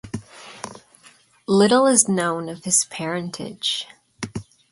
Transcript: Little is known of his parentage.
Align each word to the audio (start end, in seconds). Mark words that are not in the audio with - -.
Little 1.47 1.85
is 1.85 2.07
known 2.09 2.49
of 2.49 2.63
his 2.63 2.85
parentage. 2.85 3.85